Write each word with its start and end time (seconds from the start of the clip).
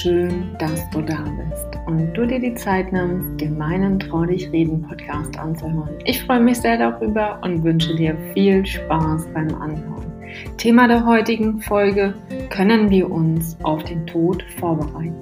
schön, 0.00 0.56
dass 0.58 0.88
du 0.90 1.02
da 1.02 1.22
bist 1.22 1.78
und 1.86 2.14
du 2.14 2.26
dir 2.26 2.40
die 2.40 2.54
Zeit 2.54 2.90
nimmst, 2.90 3.38
den 3.38 3.58
meinen 3.58 4.00
Trau 4.00 4.24
dich 4.24 4.50
reden 4.50 4.80
Podcast 4.80 5.38
anzuhören. 5.38 5.98
Ich 6.06 6.22
freue 6.24 6.40
mich 6.40 6.58
sehr 6.58 6.78
darüber 6.78 7.38
und 7.42 7.62
wünsche 7.62 7.94
dir 7.94 8.16
viel 8.32 8.64
Spaß 8.64 9.26
beim 9.34 9.54
Anhören. 9.56 10.10
Thema 10.56 10.88
der 10.88 11.04
heutigen 11.04 11.60
Folge: 11.60 12.14
Können 12.48 12.88
wir 12.88 13.10
uns 13.10 13.58
auf 13.62 13.84
den 13.84 14.06
Tod 14.06 14.42
vorbereiten? 14.58 15.14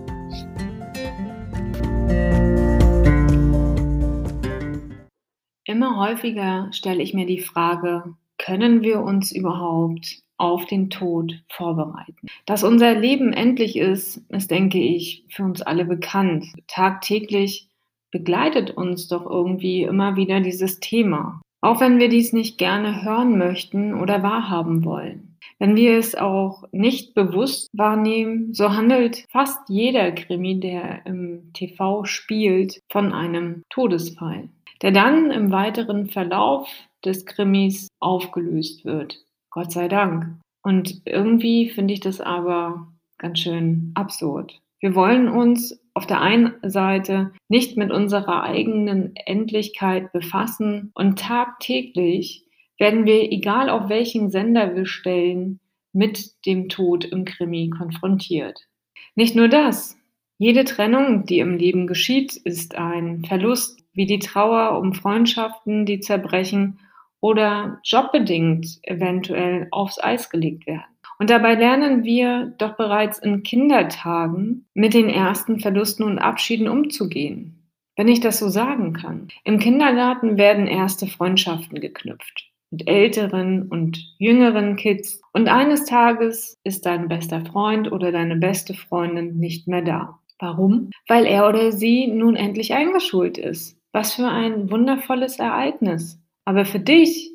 Immer 5.65 5.99
häufiger 5.99 6.69
stelle 6.71 7.03
ich 7.03 7.15
mir 7.15 7.27
die 7.27 7.41
Frage, 7.41 8.15
können 8.39 8.83
wir 8.83 9.01
uns 9.01 9.33
überhaupt 9.33 10.23
auf 10.39 10.67
den 10.67 10.89
Tod 10.89 11.43
vorbereiten. 11.49 12.29
Dass 12.47 12.65
unser 12.65 12.95
Leben 12.95 13.33
endlich 13.33 13.77
ist, 13.77 14.23
ist, 14.31 14.51
denke 14.51 14.79
ich, 14.79 15.25
für 15.29 15.45
uns 15.45 15.61
alle 15.63 15.85
bekannt. 15.85 16.47
Tagtäglich 16.67 17.69
begleitet 18.11 18.71
uns 18.71 19.09
doch 19.09 19.27
irgendwie 19.27 19.83
immer 19.83 20.17
wieder 20.17 20.41
dieses 20.41 20.81
Thema. 20.81 21.43
Auch 21.61 21.81
wenn 21.81 21.99
wir 21.99 22.09
dies 22.09 22.33
nicht 22.33 22.57
gerne 22.57 23.03
hören 23.05 23.37
möchten 23.37 23.95
oder 23.95 24.23
wahrhaben 24.23 24.85
wollen. 24.85 25.37
Wenn 25.59 25.75
wir 25.75 25.99
es 25.99 26.15
auch 26.15 26.65
nicht 26.71 27.15
bewusst 27.15 27.69
wahrnehmen, 27.73 28.55
so 28.55 28.73
handelt 28.75 29.25
fast 29.29 29.69
jeder 29.69 30.13
Krimi, 30.13 30.61
der 30.61 31.05
im 31.05 31.53
TV 31.53 32.05
spielt, 32.05 32.81
von 32.89 33.13
einem 33.13 33.63
Todesfall, 33.69 34.49
der 34.83 34.93
dann 34.93 35.33
im 35.33 35.51
weiteren 35.51 36.07
Verlauf 36.07 36.69
des 37.05 37.27
Krimis 37.27 37.89
aufgelöst 37.99 38.85
wird. 38.85 39.25
Gott 39.51 39.73
sei 39.73 39.89
Dank. 39.89 40.39
Und 40.63 41.03
irgendwie 41.05 41.71
finde 41.71 41.95
ich 41.95 42.01
das 42.01 42.21
aber 42.21 42.89
ganz 43.19 43.41
schön 43.41 43.93
absurd. 43.95 44.61
Wir 44.81 44.95
wollen 44.95 45.29
uns 45.29 45.81
auf 45.95 46.07
der 46.07 46.21
einen 46.21 46.55
Seite 46.63 47.33
nicht 47.49 47.77
mit 47.77 47.91
unserer 47.91 48.45
eigenen 48.45 49.17
Endlichkeit 49.17 50.13
befassen 50.13 50.93
und 50.95 51.19
tagtäglich 51.19 52.45
werden 52.79 53.05
wir, 53.07 53.33
egal 53.33 53.71
auf 53.71 53.89
welchen 53.89 54.31
Sender 54.31 54.77
wir 54.77 54.87
stellen, 54.87 55.59
mit 55.93 56.47
dem 56.47 56.69
Tod 56.69 57.05
im 57.05 57.25
Krimi 57.25 57.71
konfrontiert. 57.71 58.69
Nicht 59.17 59.35
nur 59.35 59.49
das. 59.49 59.97
Jede 60.39 60.65
Trennung, 60.65 61.27
die 61.27 61.41
im 61.41 61.57
Leben 61.57 61.89
geschieht, 61.89 62.37
ist 62.37 62.77
ein 62.77 63.25
Verlust, 63.25 63.83
wie 63.93 64.07
die 64.07 64.21
Trauer 64.21 64.79
um 64.79 64.95
Freundschaften, 64.95 65.85
die 65.85 65.99
zerbrechen 65.99 66.79
oder 67.21 67.81
jobbedingt 67.85 68.79
eventuell 68.83 69.69
aufs 69.71 70.03
Eis 70.03 70.31
gelegt 70.31 70.67
werden. 70.67 70.85
Und 71.19 71.31
dabei 71.31 71.55
lernen 71.55 72.05
wir 72.05 72.55
doch 72.59 72.77
bereits 72.77 73.19
in 73.19 73.43
Kindertagen 73.43 74.67
mit 74.75 74.95
den 74.95 75.09
ersten 75.09 75.59
Verlusten 75.59 76.05
und 76.05 76.19
Abschieden 76.19 76.69
umzugehen, 76.69 77.69
wenn 77.97 78.09
ich 78.09 78.21
das 78.21 78.39
so 78.39 78.49
sagen 78.49 78.93
kann. 78.93 79.29
Im 79.45 79.59
Kindergarten 79.59 80.37
werden 80.37 80.69
erste 80.69 81.07
Freundschaften 81.07 81.81
geknüpft 81.81 82.49
mit 82.71 82.89
älteren 82.89 83.69
und 83.69 83.99
jüngeren 84.19 84.77
Kids 84.77 85.21
und 85.33 85.49
eines 85.49 85.85
Tages 85.85 86.59
ist 86.65 86.87
dein 86.87 87.09
bester 87.09 87.45
Freund 87.45 87.91
oder 87.91 88.13
deine 88.13 88.37
beste 88.37 88.75
Freundin 88.75 89.39
nicht 89.39 89.69
mehr 89.69 89.83
da. 89.83 90.19
Warum? 90.39 90.91
Weil 91.09 91.27
er 91.27 91.49
oder 91.49 91.73
sie 91.73 92.07
nun 92.07 92.37
endlich 92.37 92.75
eingeschult 92.75 93.39
ist. 93.39 93.77
Was 93.93 94.15
für 94.15 94.29
ein 94.29 94.71
wundervolles 94.71 95.39
Ereignis. 95.39 96.21
Aber 96.49 96.65
für 96.65 96.81
dich 96.81 97.31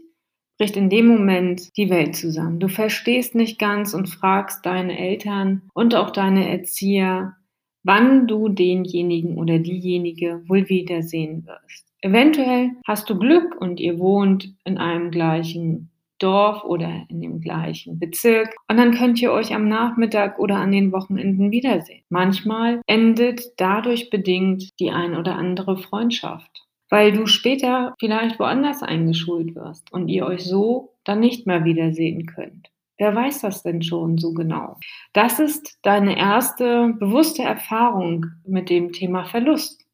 bricht 0.58 0.76
in 0.76 0.90
dem 0.90 1.06
Moment 1.06 1.78
die 1.78 1.92
Welt 1.92 2.16
zusammen. 2.16 2.60
Du 2.60 2.68
verstehst 2.68 3.36
nicht 3.36 3.60
ganz 3.60 3.94
und 3.94 4.08
fragst 4.08 4.66
deine 4.66 4.98
Eltern 4.98 5.62
und 5.76 5.94
auch 5.94 6.10
deine 6.10 6.50
Erzieher, 6.50 7.36
wann 7.84 8.26
du 8.26 8.50
denjenigen 8.50 9.38
oder 9.38 9.60
diejenige 9.60 10.42
wohl 10.48 10.68
wiedersehen 10.68 11.46
wirst. 11.46 11.94
Eventuell 12.02 12.72
hast 12.88 13.08
du 13.08 13.20
Glück 13.20 13.56
und 13.62 13.80
ihr 13.80 14.00
wohnt 14.00 14.56
in 14.66 14.80
einem 14.80 15.12
gleichen 15.12 15.92
Dorf 16.18 16.64
oder 16.64 17.06
in 17.08 17.22
dem 17.22 17.40
gleichen 17.40 18.00
Bezirk 18.00 18.56
und 18.68 18.78
dann 18.78 18.96
könnt 18.96 19.22
ihr 19.22 19.32
euch 19.32 19.54
am 19.54 19.68
Nachmittag 19.68 20.40
oder 20.40 20.56
an 20.56 20.72
den 20.72 20.92
Wochenenden 20.92 21.52
wiedersehen. 21.52 22.02
Manchmal 22.10 22.82
endet 22.88 23.44
dadurch 23.58 24.10
bedingt 24.10 24.72
die 24.80 24.90
ein 24.90 25.16
oder 25.16 25.36
andere 25.36 25.78
Freundschaft 25.78 26.64
weil 26.94 27.12
du 27.12 27.26
später 27.26 27.96
vielleicht 28.00 28.38
woanders 28.38 28.84
eingeschult 28.84 29.56
wirst 29.56 29.92
und 29.92 30.10
ihr 30.10 30.28
euch 30.28 30.44
so 30.44 30.94
dann 31.04 31.22
nicht 31.22 31.48
mehr 31.48 31.66
wiedersehen 31.66 32.28
könnt. 32.28 32.70
Wer 33.00 33.16
weiß 33.16 33.42
das 33.42 33.64
denn 33.64 33.82
schon 33.82 34.20
so 34.20 34.36
genau? 34.36 34.78
Das 35.12 35.40
ist 35.40 35.80
deine 35.82 36.16
erste 36.16 36.94
bewusste 37.00 37.42
Erfahrung 37.42 38.28
mit 38.46 38.70
dem 38.70 38.92
Thema 38.92 39.26
Verlust. 39.26 39.88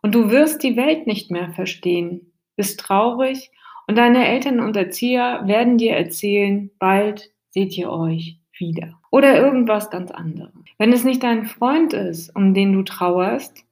Und 0.00 0.14
du 0.14 0.30
wirst 0.30 0.62
die 0.62 0.78
Welt 0.78 1.06
nicht 1.06 1.30
mehr 1.30 1.50
verstehen, 1.50 2.32
bist 2.56 2.80
traurig 2.80 3.50
und 3.86 3.98
deine 3.98 4.26
Eltern 4.26 4.60
und 4.60 4.74
Erzieher 4.78 5.42
werden 5.44 5.76
dir 5.76 5.92
erzählen, 5.92 6.70
bald 6.78 7.30
seht 7.50 7.76
ihr 7.76 7.90
euch 7.90 8.38
wieder. 8.56 8.98
Oder 9.10 9.36
irgendwas 9.36 9.90
ganz 9.90 10.10
anderes. 10.10 10.54
Wenn 10.78 10.94
es 10.94 11.04
nicht 11.04 11.22
dein 11.22 11.44
Freund 11.44 11.92
ist, 11.92 12.34
um 12.34 12.54
den 12.54 12.72
du 12.72 12.82
trauerst, 12.82 13.62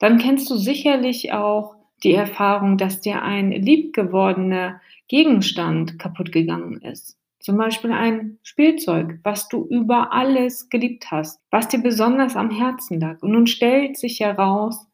dann 0.00 0.18
kennst 0.18 0.50
du 0.50 0.56
sicherlich 0.56 1.32
auch 1.32 1.75
die 2.02 2.14
Erfahrung, 2.14 2.78
dass 2.78 3.00
dir 3.00 3.22
ein 3.22 3.50
liebgewordener 3.50 4.80
Gegenstand 5.08 5.98
kaputt 5.98 6.32
gegangen 6.32 6.80
ist. 6.82 7.16
Zum 7.40 7.56
Beispiel 7.56 7.92
ein 7.92 8.38
Spielzeug, 8.42 9.20
was 9.22 9.48
du 9.48 9.64
über 9.66 10.12
alles 10.12 10.68
geliebt 10.68 11.10
hast, 11.10 11.40
was 11.50 11.68
dir 11.68 11.78
besonders 11.78 12.34
am 12.34 12.50
Herzen 12.50 12.98
lag. 12.98 13.22
Und 13.22 13.32
nun 13.32 13.46
stellt 13.46 13.96
sich 13.96 14.20
heraus, 14.20 14.86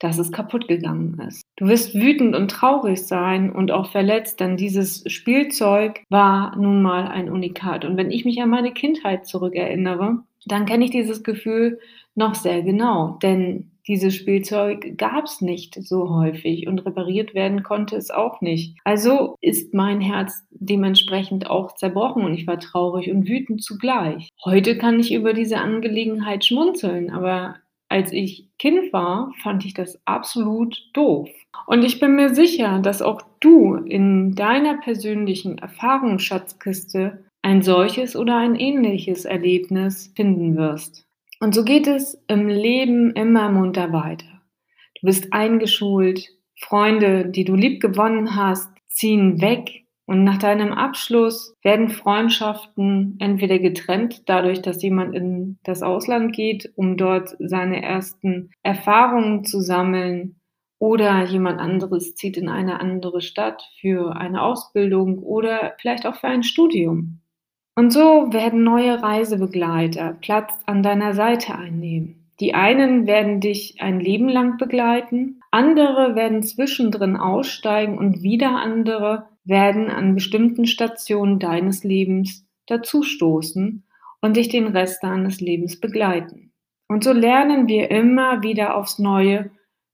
dass 0.00 0.18
es 0.18 0.32
kaputt 0.32 0.66
gegangen 0.66 1.20
ist. 1.28 1.42
Du 1.56 1.66
wirst 1.68 1.94
wütend 1.94 2.34
und 2.34 2.50
traurig 2.50 3.06
sein 3.06 3.52
und 3.52 3.70
auch 3.70 3.92
verletzt, 3.92 4.40
denn 4.40 4.56
dieses 4.56 5.04
Spielzeug 5.06 6.02
war 6.08 6.56
nun 6.56 6.82
mal 6.82 7.06
ein 7.06 7.30
Unikat. 7.30 7.84
Und 7.84 7.96
wenn 7.96 8.10
ich 8.10 8.24
mich 8.24 8.42
an 8.42 8.50
meine 8.50 8.72
Kindheit 8.72 9.26
zurückerinnere, 9.26 10.24
dann 10.46 10.64
kenne 10.64 10.86
ich 10.86 10.90
dieses 10.90 11.22
Gefühl 11.22 11.78
noch 12.14 12.34
sehr 12.34 12.62
genau, 12.62 13.18
denn 13.22 13.69
dieses 13.86 14.14
Spielzeug 14.14 14.96
gab 14.96 15.24
es 15.24 15.40
nicht 15.40 15.74
so 15.82 16.10
häufig 16.10 16.66
und 16.66 16.84
repariert 16.86 17.34
werden 17.34 17.62
konnte 17.62 17.96
es 17.96 18.10
auch 18.10 18.40
nicht. 18.40 18.76
Also 18.84 19.36
ist 19.40 19.74
mein 19.74 20.00
Herz 20.00 20.44
dementsprechend 20.50 21.48
auch 21.48 21.74
zerbrochen 21.74 22.24
und 22.24 22.34
ich 22.34 22.46
war 22.46 22.58
traurig 22.58 23.10
und 23.10 23.28
wütend 23.28 23.62
zugleich. 23.62 24.28
Heute 24.44 24.76
kann 24.78 25.00
ich 25.00 25.12
über 25.12 25.32
diese 25.32 25.58
Angelegenheit 25.58 26.44
schmunzeln, 26.44 27.10
aber 27.10 27.56
als 27.88 28.12
ich 28.12 28.48
Kind 28.58 28.92
war, 28.92 29.32
fand 29.42 29.64
ich 29.64 29.74
das 29.74 30.00
absolut 30.04 30.78
doof. 30.94 31.28
Und 31.66 31.84
ich 31.84 31.98
bin 31.98 32.14
mir 32.14 32.34
sicher, 32.34 32.78
dass 32.78 33.02
auch 33.02 33.20
du 33.40 33.74
in 33.74 34.34
deiner 34.34 34.78
persönlichen 34.78 35.58
Erfahrungsschatzkiste 35.58 37.24
ein 37.42 37.62
solches 37.62 38.16
oder 38.16 38.36
ein 38.36 38.54
ähnliches 38.54 39.24
Erlebnis 39.24 40.12
finden 40.14 40.56
wirst. 40.56 41.06
Und 41.40 41.54
so 41.54 41.64
geht 41.64 41.86
es 41.86 42.22
im 42.28 42.48
Leben 42.48 43.12
immer 43.12 43.50
munter 43.50 43.92
weiter. 43.92 44.42
Du 45.00 45.06
bist 45.06 45.32
eingeschult, 45.32 46.28
Freunde, 46.58 47.26
die 47.26 47.44
du 47.44 47.54
lieb 47.54 47.80
gewonnen 47.80 48.36
hast, 48.36 48.70
ziehen 48.86 49.40
weg 49.40 49.86
und 50.04 50.24
nach 50.24 50.38
deinem 50.38 50.72
Abschluss 50.72 51.56
werden 51.62 51.88
Freundschaften 51.88 53.16
entweder 53.20 53.58
getrennt, 53.58 54.28
dadurch, 54.28 54.60
dass 54.60 54.82
jemand 54.82 55.14
in 55.14 55.58
das 55.62 55.82
Ausland 55.82 56.34
geht, 56.34 56.70
um 56.76 56.96
dort 56.96 57.34
seine 57.38 57.82
ersten 57.82 58.50
Erfahrungen 58.62 59.44
zu 59.44 59.60
sammeln, 59.60 60.40
oder 60.80 61.24
jemand 61.24 61.60
anderes 61.60 62.14
zieht 62.14 62.38
in 62.38 62.48
eine 62.48 62.80
andere 62.80 63.20
Stadt 63.20 63.62
für 63.80 64.16
eine 64.16 64.42
Ausbildung 64.42 65.18
oder 65.18 65.74
vielleicht 65.78 66.06
auch 66.06 66.16
für 66.16 66.28
ein 66.28 66.42
Studium. 66.42 67.20
Und 67.80 67.94
so 67.94 68.30
werden 68.30 68.62
neue 68.62 69.02
Reisebegleiter 69.02 70.18
Platz 70.20 70.52
an 70.66 70.82
deiner 70.82 71.14
Seite 71.14 71.56
einnehmen. 71.56 72.30
Die 72.38 72.52
einen 72.52 73.06
werden 73.06 73.40
dich 73.40 73.80
ein 73.80 74.00
Leben 74.00 74.28
lang 74.28 74.58
begleiten, 74.58 75.40
andere 75.50 76.14
werden 76.14 76.42
zwischendrin 76.42 77.16
aussteigen 77.16 77.96
und 77.96 78.22
wieder 78.22 78.50
andere 78.56 79.28
werden 79.44 79.88
an 79.88 80.14
bestimmten 80.14 80.66
Stationen 80.66 81.38
deines 81.38 81.82
Lebens 81.82 82.46
dazustoßen 82.66 83.82
und 84.20 84.36
dich 84.36 84.50
den 84.50 84.66
Rest 84.66 85.02
deines 85.02 85.40
Lebens 85.40 85.80
begleiten. 85.80 86.52
Und 86.86 87.02
so 87.02 87.14
lernen 87.14 87.66
wir 87.66 87.90
immer 87.90 88.42
wieder 88.42 88.76
aufs 88.76 88.98
Neue 88.98 89.52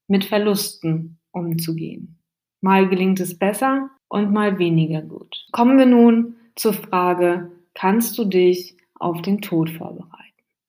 mit 0.09 0.25
Verlusten 0.25 1.21
umzugehen. 1.31 2.19
Mal 2.61 2.89
gelingt 2.89 3.21
es 3.21 3.39
besser 3.39 3.91
und 4.09 4.33
mal 4.33 4.59
weniger 4.59 5.03
gut. 5.03 5.47
Kommen 5.53 5.79
wir 5.79 5.87
nun 5.87 6.35
zur 6.57 6.73
Frage, 6.73 7.53
kannst 7.77 8.19
du 8.19 8.25
dich 8.25 8.77
auf 8.99 9.23
den 9.23 9.41
Tod 9.41 9.71
vorbereiten. 9.71 10.17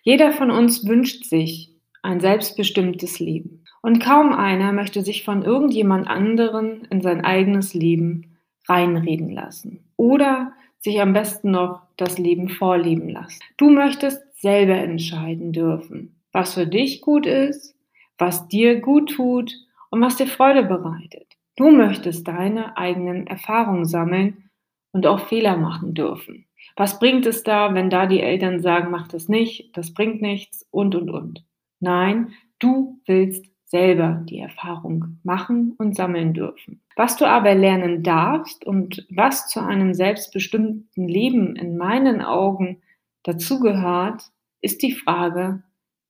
Jeder 0.03 0.31
von 0.31 0.51
uns 0.51 0.85
wünscht 0.87 1.25
sich 1.25 1.73
ein 2.03 2.19
selbstbestimmtes 2.19 3.19
Leben. 3.19 3.63
Und 3.81 3.99
kaum 3.99 4.33
einer 4.33 4.73
möchte 4.73 5.01
sich 5.01 5.23
von 5.23 5.43
irgendjemand 5.43 6.07
anderen 6.07 6.85
in 6.89 7.01
sein 7.01 7.23
eigenes 7.23 7.73
Leben 7.73 8.37
reinreden 8.67 9.29
lassen. 9.29 9.85
Oder 9.95 10.53
sich 10.79 11.01
am 11.01 11.13
besten 11.13 11.51
noch 11.51 11.81
das 11.95 12.17
Leben 12.17 12.49
vorleben 12.49 13.09
lassen. 13.09 13.41
Du 13.57 13.69
möchtest 13.69 14.21
selber 14.39 14.75
entscheiden 14.75 15.51
dürfen, 15.51 16.21
was 16.31 16.53
für 16.53 16.67
dich 16.67 17.01
gut 17.01 17.25
ist, 17.25 17.75
was 18.17 18.47
dir 18.47 18.79
gut 18.79 19.11
tut 19.11 19.53
und 19.89 20.01
was 20.01 20.17
dir 20.17 20.27
Freude 20.27 20.63
bereitet. 20.63 21.27
Du 21.55 21.71
möchtest 21.71 22.27
deine 22.27 22.77
eigenen 22.77 23.27
Erfahrungen 23.27 23.85
sammeln 23.85 24.49
und 24.91 25.07
auch 25.07 25.27
Fehler 25.27 25.57
machen 25.57 25.93
dürfen. 25.93 26.46
Was 26.77 26.99
bringt 26.99 27.25
es 27.25 27.41
da, 27.41 27.73
wenn 27.73 27.89
da 27.89 28.05
die 28.05 28.21
Eltern 28.21 28.61
sagen, 28.61 28.91
mach 28.91 29.07
das 29.07 29.27
nicht, 29.27 29.75
das 29.75 29.95
bringt 29.95 30.21
nichts 30.21 30.65
und, 30.69 30.93
und, 30.93 31.09
und. 31.09 31.43
Nein, 31.79 32.33
du 32.59 33.01
willst 33.07 33.47
selber 33.65 34.23
die 34.29 34.37
Erfahrung 34.37 35.19
machen 35.23 35.73
und 35.79 35.95
sammeln 35.95 36.35
dürfen. 36.35 36.81
Was 36.95 37.17
du 37.17 37.25
aber 37.25 37.55
lernen 37.55 38.03
darfst 38.03 38.63
und 38.63 39.05
was 39.09 39.49
zu 39.49 39.59
einem 39.59 39.95
selbstbestimmten 39.95 41.07
Leben 41.07 41.55
in 41.55 41.77
meinen 41.77 42.21
Augen 42.21 42.81
dazugehört, 43.23 44.23
ist 44.61 44.83
die 44.83 44.93
Frage 44.93 45.63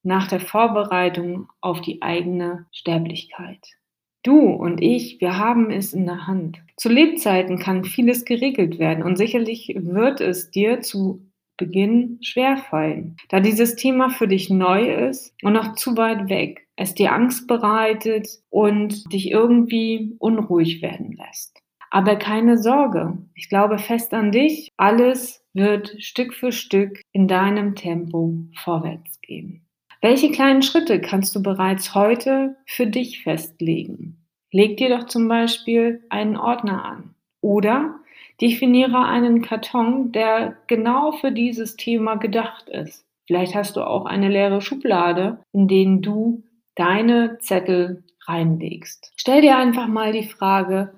nach 0.04 0.28
der 0.28 0.42
Vorbereitung 0.42 1.50
auf 1.62 1.80
die 1.80 2.02
eigene 2.02 2.68
Sterblichkeit. 2.72 3.78
Du 4.28 4.42
und 4.42 4.82
ich, 4.82 5.22
wir 5.22 5.38
haben 5.38 5.72
es 5.72 5.94
in 5.94 6.06
der 6.06 6.28
Hand. 6.28 6.62
Zu 6.76 6.90
Lebzeiten 6.90 7.58
kann 7.60 7.86
vieles 7.86 8.26
geregelt 8.26 8.78
werden 8.78 9.02
und 9.02 9.16
sicherlich 9.16 9.74
wird 9.80 10.20
es 10.20 10.52
dir 10.52 10.82
zu 10.82 11.22
Beginn 11.56 12.20
schwerfallen, 12.22 13.16
da 13.30 13.40
dieses 13.40 13.78
Thema 13.78 14.10
für 14.10 14.28
dich 14.28 14.50
neu 14.50 15.08
ist 15.08 15.34
und 15.44 15.54
noch 15.54 15.76
zu 15.76 15.96
weit 15.96 16.28
weg, 16.28 16.68
es 16.76 16.94
dir 16.94 17.14
Angst 17.14 17.48
bereitet 17.48 18.28
und 18.50 19.12
dich 19.14 19.32
irgendwie 19.32 20.18
unruhig 20.20 20.82
werden 20.82 21.14
lässt. 21.14 21.62
Aber 21.90 22.18
keine 22.18 22.58
Sorge, 22.58 23.18
ich 23.34 23.48
glaube 23.48 23.78
fest 23.78 24.14
an 24.14 24.34
dich, 24.34 24.74
alles 24.76 25.42
wird 25.54 25.96
Stück 26.00 26.34
für 26.34 26.52
Stück 26.52 27.02
in 27.14 27.30
deinem 27.30 27.76
Tempo 27.76 28.36
vorwärts 28.54 29.22
gehen. 29.22 29.67
Welche 30.02 30.32
kleinen 30.32 30.62
Schritte 30.62 31.02
kannst 31.02 31.36
du 31.36 31.42
bereits 31.42 31.96
heute 31.96 32.56
für 32.66 32.88
dich 32.88 33.24
festlegen? 33.24 34.26
Leg 34.52 34.78
dir 34.78 34.90
doch 34.90 35.06
zum 35.08 35.28
Beispiel 35.28 36.04
einen 36.10 36.38
Ordner 36.38 36.86
an 36.86 37.16
oder 37.42 38.00
Definiere 38.40 39.04
einen 39.06 39.42
Karton, 39.42 40.12
der 40.12 40.58
genau 40.68 41.12
für 41.12 41.32
dieses 41.32 41.76
Thema 41.76 42.16
gedacht 42.16 42.70
ist. 42.70 43.06
Vielleicht 43.26 43.56
hast 43.56 43.76
du 43.76 43.82
auch 43.82 44.06
eine 44.06 44.30
leere 44.30 44.62
Schublade, 44.62 45.40
in 45.54 45.68
denen 45.68 46.02
du 46.02 46.44
deine 46.76 47.40
Zettel 47.40 48.04
reinlegst. 48.26 49.12
Stell 49.16 49.42
dir 49.42 49.58
einfach 49.58 49.88
mal 49.88 50.12
die 50.12 50.28
Frage, 50.28 50.94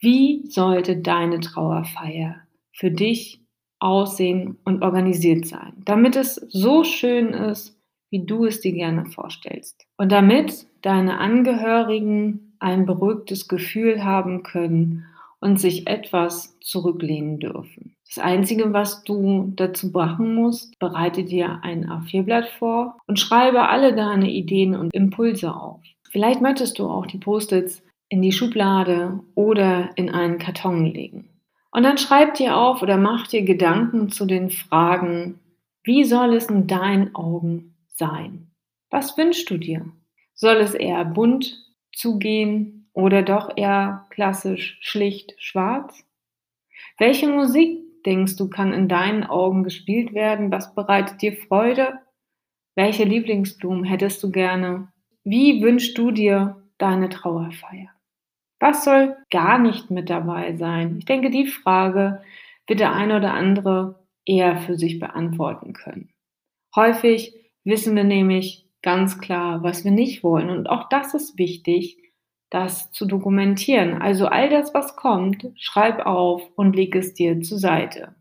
wie 0.00 0.46
sollte 0.48 0.96
deine 0.96 1.40
Trauerfeier 1.40 2.36
für 2.72 2.90
dich 2.90 3.42
aussehen 3.78 4.58
und 4.64 4.82
organisiert 4.82 5.46
sein, 5.46 5.74
damit 5.84 6.16
es 6.16 6.34
so 6.34 6.82
schön 6.82 7.28
ist, 7.28 7.78
wie 8.10 8.24
du 8.24 8.44
es 8.44 8.60
dir 8.60 8.72
gerne 8.72 9.06
vorstellst. 9.06 9.86
Und 9.96 10.12
damit 10.12 10.66
deine 10.82 11.18
Angehörigen 11.18 12.54
ein 12.58 12.86
beruhigtes 12.86 13.48
Gefühl 13.48 14.04
haben 14.04 14.42
können 14.42 15.06
und 15.40 15.58
sich 15.58 15.86
etwas 15.86 16.58
zurücklehnen 16.60 17.38
dürfen. 17.38 17.94
Das 18.06 18.18
Einzige, 18.18 18.72
was 18.72 19.04
du 19.04 19.52
dazu 19.56 19.88
machen 19.88 20.34
musst, 20.34 20.78
bereite 20.78 21.24
dir 21.24 21.60
ein 21.62 21.88
A4-Blatt 21.88 22.48
vor 22.58 22.98
und 23.06 23.18
schreibe 23.18 23.68
alle 23.68 23.94
deine 23.94 24.30
Ideen 24.30 24.74
und 24.74 24.92
Impulse 24.92 25.54
auf. 25.54 25.80
Vielleicht 26.10 26.40
möchtest 26.40 26.78
du 26.78 26.88
auch 26.88 27.06
die 27.06 27.18
Post-its 27.18 27.82
in 28.08 28.20
die 28.20 28.32
Schublade 28.32 29.20
oder 29.36 29.90
in 29.94 30.10
einen 30.10 30.38
Karton 30.38 30.84
legen. 30.84 31.28
Und 31.70 31.84
dann 31.84 31.98
schreib 31.98 32.34
dir 32.34 32.56
auf 32.56 32.82
oder 32.82 32.96
mach 32.96 33.28
dir 33.28 33.42
Gedanken 33.42 34.10
zu 34.10 34.26
den 34.26 34.50
Fragen, 34.50 35.38
wie 35.84 36.04
soll 36.04 36.34
es 36.34 36.46
in 36.46 36.66
deinen 36.66 37.14
Augen 37.14 37.69
sein? 37.92 38.50
Was 38.90 39.16
wünschst 39.16 39.48
du 39.50 39.58
dir? 39.58 39.86
Soll 40.34 40.56
es 40.56 40.74
eher 40.74 41.04
bunt 41.04 41.66
zugehen, 41.92 42.80
oder 42.92 43.22
doch 43.22 43.56
eher 43.56 44.06
klassisch 44.10 44.78
schlicht 44.80 45.34
schwarz? 45.38 46.04
Welche 46.98 47.28
Musik, 47.28 47.80
denkst 48.04 48.36
du, 48.36 48.48
kann 48.48 48.72
in 48.72 48.88
deinen 48.88 49.24
Augen 49.24 49.62
gespielt 49.62 50.12
werden? 50.12 50.50
Was 50.50 50.74
bereitet 50.74 51.22
dir 51.22 51.36
Freude? 51.36 52.00
Welche 52.74 53.04
Lieblingsblumen 53.04 53.84
hättest 53.84 54.22
du 54.22 54.30
gerne? 54.30 54.88
Wie 55.24 55.62
wünschst 55.62 55.96
du 55.98 56.10
dir 56.10 56.62
deine 56.78 57.08
Trauerfeier? 57.08 57.90
Was 58.58 58.84
soll 58.84 59.16
gar 59.30 59.58
nicht 59.58 59.90
mit 59.90 60.10
dabei 60.10 60.56
sein? 60.56 60.98
Ich 60.98 61.04
denke, 61.04 61.30
die 61.30 61.46
Frage 61.46 62.22
wird 62.66 62.80
der 62.80 62.92
eine 62.92 63.16
oder 63.16 63.34
andere 63.34 64.06
eher 64.24 64.58
für 64.58 64.76
sich 64.76 64.98
beantworten 64.98 65.72
können. 65.72 66.10
Häufig 66.74 67.34
wissen 67.64 67.96
wir 67.96 68.04
nämlich 68.04 68.66
ganz 68.82 69.18
klar, 69.18 69.62
was 69.62 69.84
wir 69.84 69.90
nicht 69.90 70.22
wollen. 70.22 70.50
Und 70.50 70.68
auch 70.68 70.88
das 70.88 71.14
ist 71.14 71.38
wichtig, 71.38 71.98
das 72.50 72.90
zu 72.90 73.06
dokumentieren. 73.06 74.00
Also 74.00 74.26
all 74.26 74.48
das, 74.48 74.74
was 74.74 74.96
kommt, 74.96 75.46
schreib 75.56 76.04
auf 76.04 76.42
und 76.56 76.74
leg 76.74 76.94
es 76.96 77.14
dir 77.14 77.40
zur 77.40 77.58
Seite. 77.58 78.14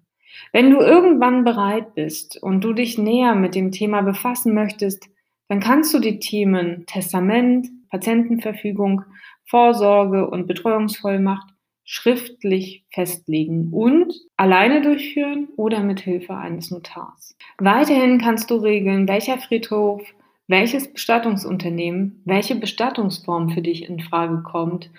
Wenn 0.53 0.69
du 0.69 0.79
irgendwann 0.79 1.43
bereit 1.43 1.95
bist 1.95 2.41
und 2.41 2.61
du 2.63 2.73
dich 2.73 2.97
näher 2.97 3.35
mit 3.35 3.55
dem 3.55 3.71
Thema 3.71 4.01
befassen 4.01 4.53
möchtest, 4.53 5.09
dann 5.47 5.59
kannst 5.59 5.93
du 5.93 5.99
die 5.99 6.19
Themen 6.19 6.85
Testament, 6.85 7.67
Patientenverfügung, 7.89 9.03
Vorsorge 9.45 10.29
und 10.29 10.45
Betreuungsvollmacht 10.45 11.49
schriftlich 11.91 12.83
festlegen 12.91 13.69
und 13.71 14.13
alleine 14.37 14.83
durchführen 14.83 15.47
oder 15.57 15.79
mit 15.79 16.01
Hilfe 16.01 16.35
eines 16.35 16.69
Notars. 16.69 17.35
Weiterhin 17.57 18.19
kannst 18.19 18.51
du 18.51 18.57
regeln, 18.57 19.07
welcher 19.07 19.39
Friedhof 19.39 20.03
welches 20.47 20.93
Bestattungsunternehmen, 20.93 22.21
welche 22.25 22.55
Bestattungsform 22.55 23.49
für 23.49 23.63
dich 23.63 23.89
in 23.89 23.99
Frage 23.99 24.43
kommt 24.43 24.91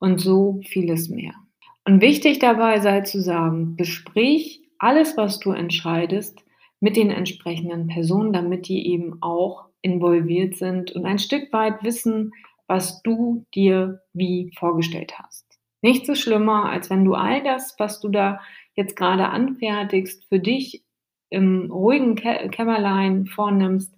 und 0.00 0.20
so 0.20 0.60
vieles 0.66 1.08
mehr. 1.08 1.34
Und 1.84 2.00
wichtig 2.00 2.40
dabei 2.40 2.80
sei 2.80 3.02
zu 3.02 3.20
sagen, 3.20 3.76
besprich 3.76 4.62
alles, 4.78 5.16
was 5.16 5.38
du 5.38 5.52
entscheidest, 5.52 6.44
mit 6.80 6.96
den 6.96 7.10
entsprechenden 7.10 7.86
Personen, 7.86 8.32
damit 8.32 8.66
die 8.66 8.88
eben 8.88 9.22
auch 9.22 9.66
involviert 9.80 10.56
sind 10.56 10.90
und 10.90 11.06
ein 11.06 11.20
Stück 11.20 11.52
weit 11.52 11.84
wissen, 11.84 12.32
was 12.66 13.00
du 13.02 13.46
dir 13.54 14.00
wie 14.12 14.50
vorgestellt 14.58 15.14
hast. 15.20 15.51
Nicht 15.82 16.06
so 16.06 16.14
schlimmer, 16.14 16.70
als 16.70 16.90
wenn 16.90 17.04
du 17.04 17.14
all 17.14 17.42
das, 17.42 17.74
was 17.78 18.00
du 18.00 18.08
da 18.08 18.40
jetzt 18.74 18.96
gerade 18.96 19.28
anfertigst, 19.28 20.24
für 20.28 20.38
dich 20.38 20.84
im 21.28 21.70
ruhigen 21.70 22.14
Kämmerlein 22.14 23.26
vornimmst 23.26 23.92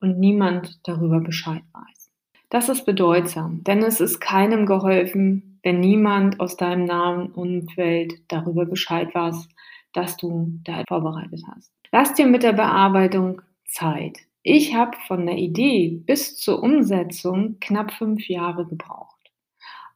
und 0.00 0.18
niemand 0.18 0.80
darüber 0.84 1.20
Bescheid 1.20 1.62
weiß. 1.72 2.10
Das 2.48 2.68
ist 2.68 2.86
bedeutsam, 2.86 3.62
denn 3.64 3.82
es 3.82 4.00
ist 4.00 4.20
keinem 4.20 4.66
geholfen, 4.66 5.58
wenn 5.62 5.80
niemand 5.80 6.38
aus 6.38 6.56
deinem 6.56 6.84
nahen 6.84 7.32
Umfeld 7.32 8.14
darüber 8.28 8.66
Bescheid 8.66 9.12
weiß, 9.14 9.48
dass 9.92 10.16
du 10.16 10.60
da 10.62 10.84
vorbereitet 10.88 11.42
hast. 11.50 11.72
Lass 11.90 12.14
dir 12.14 12.26
mit 12.26 12.44
der 12.44 12.52
Bearbeitung 12.52 13.42
Zeit. 13.64 14.18
Ich 14.42 14.74
habe 14.74 14.96
von 15.08 15.26
der 15.26 15.36
Idee 15.36 16.00
bis 16.06 16.36
zur 16.36 16.62
Umsetzung 16.62 17.56
knapp 17.60 17.92
fünf 17.92 18.28
Jahre 18.28 18.64
gebraucht. 18.64 19.15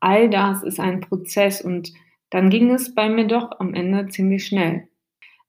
All 0.00 0.28
das 0.30 0.62
ist 0.62 0.80
ein 0.80 1.00
Prozess 1.00 1.62
und 1.62 1.92
dann 2.30 2.50
ging 2.50 2.70
es 2.70 2.94
bei 2.94 3.08
mir 3.08 3.26
doch 3.26 3.60
am 3.60 3.74
Ende 3.74 4.08
ziemlich 4.08 4.46
schnell. 4.46 4.88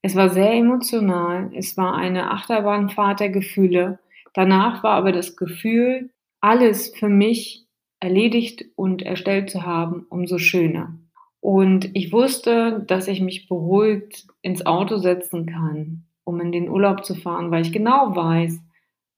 Es 0.02 0.16
war 0.16 0.30
sehr 0.30 0.54
emotional, 0.54 1.52
es 1.54 1.78
war 1.78 1.96
eine 1.96 2.32
Achterbahnfahrt 2.32 3.20
der 3.20 3.30
Gefühle 3.30 4.00
Danach 4.34 4.84
war 4.84 4.94
aber 4.94 5.12
das 5.12 5.36
Gefühl, 5.36 6.10
alles 6.40 6.94
für 6.96 7.10
mich 7.10 7.66
erledigt 8.00 8.66
und 8.76 9.02
erstellt 9.02 9.50
zu 9.50 9.64
haben, 9.64 10.06
umso 10.10 10.38
schöner. 10.38 10.98
Und 11.40 11.96
ich 11.96 12.12
wusste, 12.14 12.84
dass 12.88 13.08
ich 13.08 13.20
mich 13.20 13.48
beruhigt 13.48 14.28
ins 14.42 14.66
Auto 14.66 14.98
setzen 14.98 15.48
kann, 15.48 16.06
um 16.24 16.40
in 16.40 16.52
den 16.52 16.70
Urlaub 16.70 17.04
zu 17.04 17.16
fahren, 17.16 17.52
weil 17.52 17.64
ich 17.64 17.74
genau 17.74 18.16
weiß, 18.16 18.60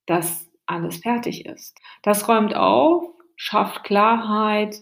dass 0.06 0.50
alles 0.66 0.98
fertig 0.98 1.46
ist. 1.46 1.78
Das 2.02 2.28
räumt 2.28 2.56
auf, 2.56 3.06
schafft 3.36 3.84
Klarheit 3.84 4.78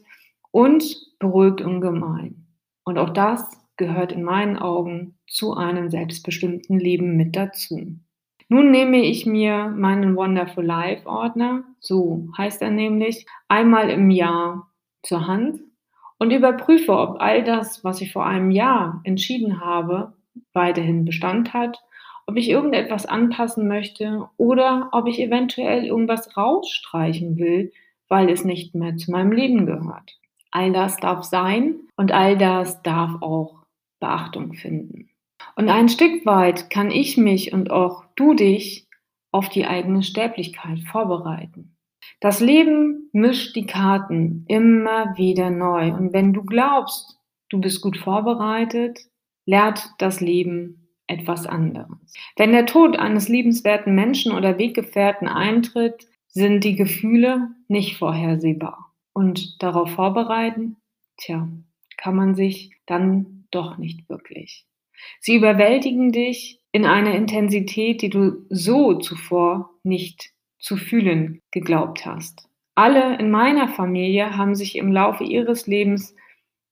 und 0.52 0.84
beruhigt 1.20 1.62
ungemein. 1.62 2.48
Und 2.84 2.98
auch 2.98 3.10
das 3.10 3.50
gehört 3.78 4.12
in 4.12 4.24
meinen 4.24 4.58
Augen 4.58 5.18
zu 5.28 5.54
einem 5.54 5.90
selbstbestimmten 5.90 6.80
Leben 6.80 7.18
mit 7.18 7.36
dazu. 7.36 7.96
Nun 8.50 8.70
nehme 8.70 8.98
ich 8.98 9.26
mir 9.26 9.68
meinen 9.70 10.16
Wonderful 10.16 10.66
Life 10.66 11.08
Ordner, 11.08 11.64
so 11.80 12.28
heißt 12.38 12.62
er 12.62 12.70
nämlich, 12.70 13.26
einmal 13.48 13.90
im 13.90 14.10
Jahr 14.10 14.72
zur 15.04 15.26
Hand 15.26 15.62
und 16.20 16.32
überprüfe, 16.32 16.92
ob 16.92 17.22
all 17.22 17.44
das, 17.44 17.84
was 17.84 18.02
ich 18.02 18.12
vor 18.12 18.26
einem 18.26 18.52
Jahr 18.52 19.02
entschieden 19.06 19.62
habe, 19.62 20.14
weiterhin 20.54 21.06
Bestand 21.06 21.54
hat, 21.54 21.82
ob 22.28 22.38
ich 22.38 22.50
irgendetwas 22.50 23.06
anpassen 23.06 23.68
möchte 23.68 24.30
oder 24.38 24.90
ob 24.92 25.08
ich 25.08 25.20
eventuell 25.20 25.86
irgendwas 25.86 26.38
rausstreichen 26.38 27.38
will, 27.38 27.72
weil 28.10 28.30
es 28.30 28.46
nicht 28.46 28.76
mehr 28.76 28.98
zu 28.98 29.12
meinem 29.12 29.32
Leben 29.32 29.66
gehört. 29.66 30.21
All 30.52 30.72
das 30.74 30.98
darf 30.98 31.24
sein 31.24 31.80
und 31.96 32.12
all 32.12 32.38
das 32.38 32.82
darf 32.84 33.22
auch 33.22 33.64
Beachtung 34.00 34.54
finden. 34.54 35.10
Und 35.56 35.70
ein 35.70 35.90
Stück 35.90 36.26
weit 36.26 36.70
kann 36.70 36.92
ich 36.92 37.18
mich 37.18 37.54
und 37.54 37.72
auch 37.72 38.04
du 38.16 38.34
dich 38.34 38.88
auf 39.32 39.50
die 39.50 39.66
eigene 39.66 40.04
Sterblichkeit 40.04 40.80
vorbereiten. 40.92 41.76
Das 42.20 42.40
Leben 42.40 43.10
mischt 43.14 43.56
die 43.56 43.66
Karten 43.66 44.46
immer 44.48 45.18
wieder 45.18 45.50
neu. 45.50 45.94
Und 45.94 46.14
wenn 46.14 46.34
du 46.34 46.44
glaubst, 46.44 47.18
du 47.50 47.60
bist 47.60 47.82
gut 47.82 47.98
vorbereitet, 47.98 49.00
lehrt 49.46 49.90
das 49.98 50.22
Leben 50.22 50.90
etwas 51.08 51.46
anderes. 51.46 51.98
Wenn 52.36 52.52
der 52.52 52.66
Tod 52.66 52.98
eines 52.98 53.28
liebenswerten 53.28 53.96
Menschen 53.96 54.34
oder 54.34 54.58
Weggefährten 54.58 55.28
eintritt, 55.28 56.08
sind 56.28 56.64
die 56.64 56.76
Gefühle 56.76 57.50
nicht 57.68 57.98
vorhersehbar. 57.98 58.91
Und 59.14 59.62
darauf 59.62 59.92
vorbereiten, 59.92 60.78
tja, 61.18 61.48
kann 61.98 62.16
man 62.16 62.36
sich 62.36 62.72
dann 62.86 63.46
doch 63.52 63.78
nicht 63.78 64.08
wirklich. 64.10 64.66
Sie 65.20 65.36
überwältigen 65.36 66.12
dich 66.12 66.62
in 66.72 66.86
einer 66.86 67.16
Intensität, 67.16 68.02
die 68.02 68.10
du 68.10 68.46
so 68.50 68.96
zuvor 68.96 69.72
nicht 69.84 70.32
zu 70.60 70.78
fühlen 70.78 71.42
geglaubt 71.52 72.06
hast. 72.06 72.48
Alle 72.76 73.18
in 73.18 73.32
meiner 73.32 73.68
Familie 73.68 74.38
haben 74.38 74.56
sich 74.56 74.78
im 74.78 74.92
Laufe 74.92 75.24
ihres 75.24 75.68
Lebens 75.68 76.16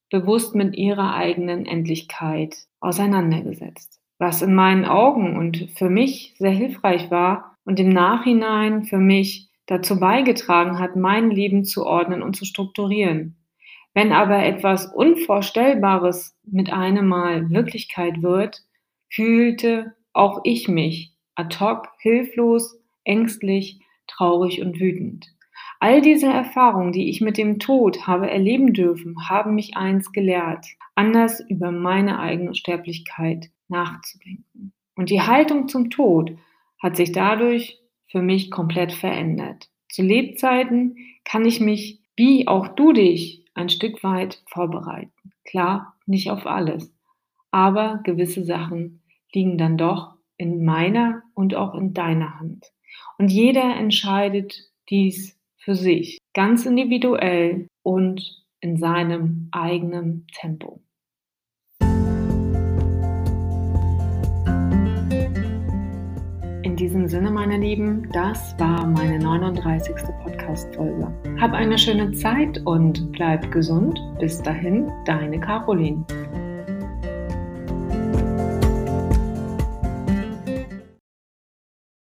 bewusst 0.10 0.56
mit 0.56 0.76
ihrer 0.76 1.14
eigenen 1.14 1.66
Endlichkeit 1.66 2.56
auseinandergesetzt. 2.80 4.00
Was 4.18 4.42
in 4.42 4.54
meinen 4.54 4.86
Augen 4.86 5.38
und 5.38 5.70
für 5.76 5.90
mich 5.90 6.36
sehr 6.38 6.52
hilfreich 6.52 7.12
war 7.12 7.58
und 7.64 7.80
im 7.80 7.90
Nachhinein 7.90 8.84
für 8.84 8.98
mich 8.98 9.49
dazu 9.70 10.00
beigetragen 10.00 10.80
hat, 10.80 10.96
mein 10.96 11.30
Leben 11.30 11.64
zu 11.64 11.86
ordnen 11.86 12.24
und 12.24 12.36
zu 12.36 12.44
strukturieren. 12.44 13.38
Wenn 13.94 14.12
aber 14.12 14.44
etwas 14.44 14.88
Unvorstellbares 14.88 16.36
mit 16.44 16.74
einem 16.74 17.08
Mal 17.08 17.52
Wirklichkeit 17.52 18.24
wird, 18.24 18.64
fühlte 19.12 19.96
auch 20.12 20.42
ich 20.44 20.68
mich 20.68 21.14
ad 21.36 21.60
hoc 21.60 21.88
hilflos, 22.00 22.80
ängstlich, 23.04 23.80
traurig 24.08 24.62
und 24.62 24.80
wütend. 24.80 25.28
All 25.80 26.02
diese 26.02 26.28
Erfahrungen, 26.28 26.92
die 26.92 27.10
ich 27.10 27.22
mit 27.22 27.38
dem 27.38 27.60
Tod 27.60 28.08
habe 28.08 28.30
erleben 28.30 28.74
dürfen, 28.74 29.30
haben 29.30 29.54
mich 29.54 29.78
eins 29.78 30.12
gelehrt, 30.12 30.66
anders 30.96 31.42
über 31.48 31.72
meine 31.72 32.20
eigene 32.20 32.56
Sterblichkeit 32.56 33.52
nachzudenken. 33.68 34.74
Und 34.96 35.12
die 35.12 35.22
Haltung 35.22 35.68
zum 35.68 35.92
Tod 35.92 36.38
hat 36.82 36.98
sich 36.98 37.12
dadurch 37.12 37.79
für 38.10 38.22
mich 38.22 38.52
komplett 38.52 38.92
verändert. 38.92 39.70
Zu 39.90 40.04
Lebzeiten 40.04 40.98
kann 41.24 41.46
ich 41.46 41.60
mich, 41.60 42.02
wie 42.16 42.48
auch 42.48 42.68
du 42.70 42.94
dich, 42.94 43.46
ein 43.54 43.70
Stück 43.70 44.04
weit 44.04 44.44
vorbereiten. 44.48 45.32
Klar, 45.46 45.96
nicht 46.06 46.30
auf 46.30 46.46
alles, 46.46 46.94
aber 47.52 48.02
gewisse 48.04 48.44
Sachen 48.44 49.02
liegen 49.34 49.58
dann 49.58 49.78
doch 49.78 50.16
in 50.38 50.64
meiner 50.64 51.24
und 51.34 51.56
auch 51.56 51.76
in 51.76 51.94
deiner 51.94 52.40
Hand. 52.40 52.66
Und 53.18 53.32
jeder 53.32 53.76
entscheidet 53.76 54.70
dies 54.90 55.38
für 55.58 55.76
sich, 55.76 56.18
ganz 56.34 56.66
individuell 56.66 57.68
und 57.84 58.46
in 58.62 58.78
seinem 58.78 59.50
eigenen 59.52 60.26
Tempo. 60.34 60.82
Diesem 66.80 67.10
Sinne, 67.10 67.30
meine 67.30 67.58
Lieben, 67.58 68.08
das 68.14 68.56
war 68.58 68.88
meine 68.88 69.20
39. 69.20 69.96
Podcast-Folge. 70.24 71.12
Hab 71.40 71.52
eine 71.52 71.78
schöne 71.78 72.14
Zeit 72.14 72.62
und 72.66 73.12
bleib 73.12 73.52
gesund. 73.52 74.02
Bis 74.18 74.42
dahin, 74.42 74.90
deine 75.06 75.40
Caroline. 75.42 76.06